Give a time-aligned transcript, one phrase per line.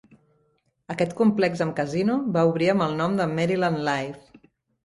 [0.93, 4.43] Aquest complex amb casino va obrir amb el nom de Maryland Live!